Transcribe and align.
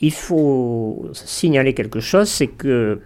Il 0.00 0.12
faut 0.12 1.08
signaler 1.12 1.74
quelque 1.74 2.00
chose, 2.00 2.28
c'est 2.28 2.48
que 2.48 3.00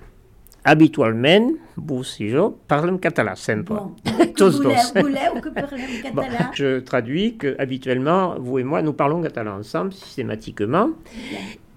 habitualment, 0.65 1.53
vous 1.77 2.03
et 2.21 2.29
je 2.29 2.51
parlons 2.67 2.99
catalan, 2.99 3.37
sempre. 3.37 3.75
Bon. 3.75 3.95
Que 4.39 5.49
parlem 5.51 6.13
Bon, 6.15 6.23
je 6.55 6.81
traduis 6.81 7.37
que 7.37 7.57
habituellement, 7.59 8.37
vous 8.39 8.59
et 8.59 8.65
moi, 8.65 8.83
nous 8.83 8.93
parlons 8.93 9.23
catalan 9.23 9.59
ensemble, 9.59 9.93
systématiquement. 9.93 10.91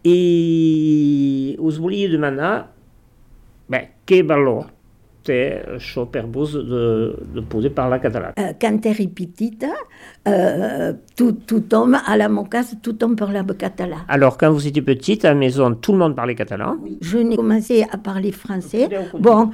I 0.04 1.58
us 1.60 1.78
volia 1.78 2.10
demanar 2.10 2.72
bé, 3.70 3.84
què 4.10 4.24
valor 4.26 4.66
té 4.66 4.81
això 5.30 6.06
per 6.10 6.26
vos 6.26 6.54
de, 6.54 7.16
de 7.36 7.42
poder 7.42 7.70
parlar 7.74 8.00
català. 8.02 8.34
Eh, 8.38 8.56
Quan 8.60 8.80
era 8.84 9.06
petita, 9.14 9.70
eh, 10.26 10.94
to, 11.16 11.32
tothom, 11.46 11.96
a 11.96 12.16
la 12.18 12.28
meva 12.30 12.48
casa, 12.50 12.76
tothom 12.82 13.16
parlava 13.16 13.54
català. 13.54 14.06
Alors, 14.08 14.38
quand 14.38 14.52
vous 14.52 14.66
étiez 14.68 14.82
petite, 14.82 15.26
à 15.26 15.30
la 15.30 15.36
maison, 15.36 15.74
tout 15.76 15.92
le 15.94 16.00
monde 16.00 16.16
parlait 16.16 16.36
catalan. 16.36 16.78
Je 17.02 17.18
n'ai 17.20 17.36
commencé 17.36 17.84
a 17.92 17.98
parler 17.98 18.32
français. 18.32 18.90
Bon, 19.20 19.52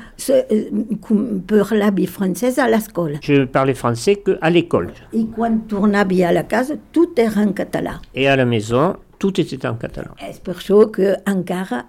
com- 1.01 1.41
parlava 1.47 2.05
francès 2.07 2.57
a 2.59 2.67
l'escola. 2.69 3.17
Je 3.21 3.45
parlais 3.45 3.73
français 3.73 4.17
qu'à 4.23 4.49
l'école. 4.49 4.91
I 5.13 5.25
quan 5.35 5.59
tornava 5.67 6.27
a 6.27 6.31
la 6.31 6.43
casa, 6.43 6.75
tot 6.93 7.17
era 7.19 7.41
en 7.41 7.51
català. 7.53 7.99
Et 8.13 8.27
à 8.27 8.35
la 8.35 8.45
maison, 8.45 8.95
tout 9.17 9.39
était 9.41 9.65
en 9.67 9.75
catalan. 9.75 10.13
És 10.21 10.39
per 10.39 10.55
això 10.55 10.83
que 10.93 11.15
encara 11.25 11.85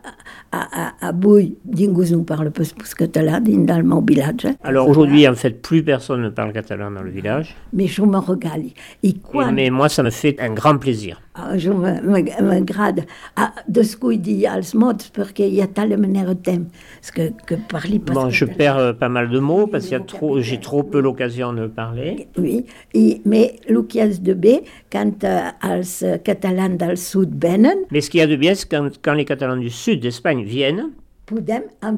a, 0.50 0.60
a, 0.62 0.84
avui 1.10 1.50
ningú 1.64 2.04
no 2.10 2.22
parla 2.24 2.50
pas, 2.50 2.72
català 2.96 3.40
dins 3.40 3.66
del 3.68 3.82
meu 3.84 4.00
vilatge. 4.00 4.54
Alors 4.62 4.88
aujourd'hui, 4.88 5.26
en 5.28 5.34
fait, 5.34 5.60
plus 5.62 5.82
personne 5.82 6.22
ne 6.22 6.30
parle 6.30 6.52
catalan 6.52 6.90
dans 6.90 7.02
le 7.02 7.10
village. 7.10 7.54
Mais 7.72 7.86
je 7.86 8.02
me 8.02 8.18
regali. 8.18 8.74
I 9.02 9.10
Et- 9.10 9.20
quan 9.20 9.52
mais 9.52 9.70
moi, 9.70 9.88
ça 9.88 10.02
me 10.02 10.10
fait 10.10 10.36
un 10.40 10.50
grand 10.54 10.78
plaisir. 10.78 11.20
Ah, 11.40 11.56
jo 11.56 11.72
me- 11.74 12.00
me- 12.02 12.42
m'agrada 12.42 13.04
a 13.36 13.52
descuidar 13.68 14.56
els 14.58 14.72
mots 14.74 15.06
perquè 15.14 15.46
hi 15.46 15.60
ha 15.62 15.68
tal 15.68 15.92
manera 15.96 16.34
de 16.34 16.40
temps 16.42 17.12
que, 17.14 17.28
que 17.46 17.54
parli 17.70 18.00
pas 18.00 18.12
Bon, 18.14 18.28
je 18.28 18.44
perds 18.44 18.78
euh, 18.78 18.92
pas 18.92 19.08
mal 19.08 19.28
de 19.30 19.38
mots 19.38 19.68
parce 19.68 19.84
qu'il 19.84 19.92
y 19.92 20.00
a 20.00 20.00
trop, 20.00 20.40
j'ai 20.40 20.58
trop 20.58 20.82
peu 20.82 20.98
l'occasion 21.00 21.52
de 21.52 21.68
parler. 21.68 22.26
Oui, 22.36 22.66
i, 22.92 23.20
mais 23.24 23.54
el 23.68 23.86
que 23.86 24.00
és 24.00 24.18
de 24.20 24.34
bé, 24.34 24.64
quand 24.90 25.22
els 25.62 26.04
catalans 26.24 26.76
del 26.76 26.96
sud 26.96 27.38
venen, 27.40 27.84
Mais 27.92 28.00
ce 28.00 28.10
qu'il 28.10 28.18
y 28.18 28.22
a 28.22 28.26
de 28.26 28.34
bien, 28.36 28.54
c'est 28.56 28.68
quand, 28.68 28.90
quand 29.00 29.14
les 29.14 29.24
Catalans 29.24 29.56
du 29.56 29.70
sud 29.70 30.00
d'Espagne 30.00 30.42
viennent, 30.44 30.90
podem, 31.26 31.62
on 31.82 31.96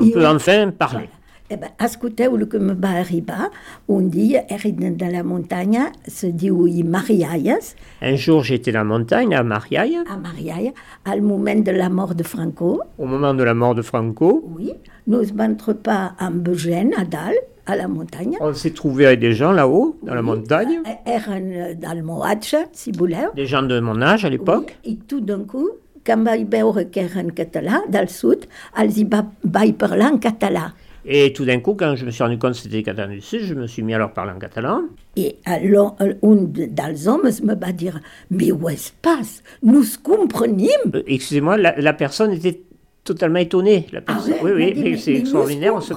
I 0.00 0.10
peut 0.12 0.26
enfin 0.26 0.70
parler. 0.70 1.08
Eh 1.48 1.56
ben, 1.56 1.70
escolteu 1.78 2.34
el 2.36 2.48
que 2.48 2.58
me 2.58 2.74
va 2.74 2.90
arribar. 3.00 3.50
Un 3.86 4.08
dia, 4.10 4.44
era 4.48 4.68
de 4.70 5.10
la 5.12 5.22
muntanya, 5.22 5.92
se 6.08 6.32
diu 6.32 6.66
i 6.66 6.82
Marialles, 6.82 7.76
Un 8.02 8.16
jour, 8.16 8.42
j'étais 8.42 8.72
dans 8.72 8.80
la 8.80 8.84
montagne, 8.84 9.32
à 9.34 9.42
Mariaille, 9.44 9.98
a 10.08 10.16
Marialla, 10.16 10.72
al 11.04 11.22
moment 11.22 11.62
de 11.62 11.70
la 11.70 11.88
mort 11.88 12.14
de 12.16 12.24
Franco, 12.24 12.82
au 12.98 13.06
moment 13.06 13.32
de 13.34 13.44
la 13.44 13.54
mort 13.54 13.74
de 13.76 13.82
Franco. 13.82 14.42
oui, 14.56 14.72
nous 15.06 15.30
vam 15.34 15.56
trobar 15.56 16.16
amb 16.18 16.48
gent 16.54 16.92
a 16.98 17.04
dalt, 17.04 17.38
a 17.66 17.76
la 17.76 17.86
muntanya, 17.86 18.38
On 18.40 18.52
s'est 18.54 18.70
trouvé 18.74 19.06
avec 19.06 19.20
des 19.20 19.32
gens 19.32 19.52
là-haut, 19.52 19.96
dans 20.02 20.14
la 20.14 20.22
montagne, 20.22 20.80
Eh, 20.84 21.10
eren 21.12 21.50
eh, 21.52 21.74
del 21.74 22.02
Moatge, 22.02 22.56
si 22.72 22.90
voleu, 22.90 23.30
des 23.36 23.46
gens 23.46 23.62
de 23.62 23.78
mon 23.80 24.02
âge 24.02 24.24
à 24.24 24.30
l'époque. 24.30 24.76
i 24.84 24.96
tot 24.96 25.20
d'un 25.20 25.44
coup, 25.44 25.70
quan 26.04 26.24
vaig 26.24 26.46
veure 26.50 26.90
que 26.90 27.00
eren 27.00 27.30
català, 27.32 27.82
del 27.88 28.08
sud, 28.08 28.46
els 28.76 28.96
hi 28.98 29.04
va, 29.04 29.24
vaig 29.44 29.74
parlar 29.76 30.12
en 30.12 30.18
català. 30.18 30.72
Et 31.08 31.32
tout 31.32 31.44
d'un 31.44 31.60
coup, 31.60 31.74
quand 31.74 31.94
je 31.94 32.04
me 32.04 32.10
suis 32.10 32.22
rendu 32.24 32.36
compte 32.38 32.52
que 32.52 32.56
c'était 32.58 32.76
des 32.78 32.82
Catalans 32.82 33.12
du 33.12 33.20
sud, 33.20 33.42
je 33.42 33.54
me 33.54 33.66
suis 33.68 33.82
mis 33.82 33.94
à 33.94 33.98
leur 33.98 34.12
parler 34.12 34.32
en 34.32 34.38
catalan. 34.38 34.82
I 35.16 35.36
alors, 35.44 35.96
un 36.00 36.34
dels 36.34 37.08
homes 37.08 37.30
me 37.44 37.54
va 37.54 37.70
dir, 37.72 38.00
mais 38.30 38.50
où 38.50 38.68
es 38.68 38.74
pas? 39.02 39.20
Nous 39.62 39.84
comprenim? 40.02 40.68
Euh, 40.94 41.02
Excusez-moi, 41.06 41.56
la, 41.58 41.80
la 41.80 41.92
personne 41.92 42.32
était 42.32 42.60
totalement 43.04 43.38
étonnée. 43.38 43.86
La 43.92 44.00
personne, 44.00 44.34
Ah 44.40 44.44
ouais, 44.44 44.52
oui, 44.52 44.72
oui, 44.74 44.82
mais 44.82 44.96
c'est 44.96 45.14
extraordinaire. 45.14 45.74
On 45.76 45.80
se, 45.80 45.92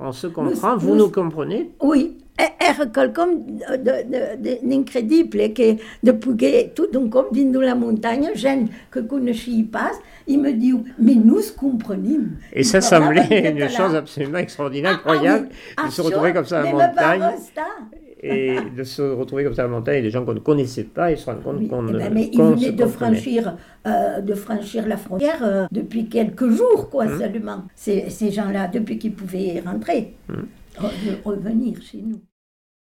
on 0.00 0.12
se 0.12 0.26
Nous- 0.26 0.32
comprend. 0.34 0.76
Vous 0.76 0.90
nous- 0.90 0.96
nous 0.96 1.08
comprenez? 1.10 1.70
Oui, 1.82 2.18
era 2.60 2.86
quelcom 2.86 3.28
d'incredible 4.62 5.52
que 5.54 5.76
de 6.02 6.12
poder 6.12 6.72
tot 6.74 6.94
un 6.96 7.08
cop 7.08 7.32
dins 7.34 7.50
de 7.52 7.58
la 7.60 7.74
muntanya, 7.74 8.34
gent 8.34 8.68
que 8.90 9.00
coneixia 9.00 9.64
pas, 9.70 9.92
i 10.26 10.36
me 10.38 10.52
diu, 10.52 10.84
mais 10.98 11.14
nous 11.16 11.52
comprenim. 11.56 12.36
Et 12.52 12.62
ça 12.64 12.80
semblait 12.80 13.50
une 13.50 13.68
chose 13.68 13.94
absolument 13.94 14.38
extraordinaire, 14.38 14.92
incroyable, 14.94 15.48
Ah, 15.76 15.86
de 15.86 15.90
se 15.90 16.02
retrouver 16.02 16.32
comme 16.32 16.44
ça 16.44 16.60
à 16.60 16.64
la 16.64 16.72
montagne 16.72 17.22
et 18.24 18.56
de 18.76 18.84
se 18.84 19.02
retrouver 19.02 19.42
comme 19.44 19.54
ça 19.54 19.62
à 19.62 19.66
la 19.66 19.72
montagne 19.72 19.98
et 19.98 20.02
des 20.02 20.10
gens 20.10 20.24
qu'on 20.24 20.34
ne 20.34 20.38
connaissait 20.38 20.84
pas 20.84 21.10
et 21.10 21.16
se 21.16 21.26
rendre 21.26 21.42
compte 21.42 21.66
qu'on 21.68 21.88
eh 21.88 21.92
ne 21.92 21.98
ben, 21.98 22.14
mais 22.14 22.30
il 22.32 22.40
venait 22.40 22.70
de 22.70 22.86
franchir, 22.86 23.56
euh, 23.86 24.20
de 24.20 24.34
franchir 24.34 24.86
la 24.86 24.96
frontière 24.96 25.40
euh, 25.42 25.66
depuis 25.72 26.08
quelques 26.08 26.48
jours, 26.50 26.88
quoi, 26.88 27.06
Hum. 27.06 27.18
seulement. 27.18 27.62
Ces, 27.74 28.30
gens-là, 28.30 28.68
depuis 28.68 28.96
qu'ils 28.98 29.12
pouvaient 29.14 29.60
rentrer, 29.66 30.14
re- 30.78 31.22
revenir 31.24 31.82
chez 31.82 31.98
nous. 31.98 32.20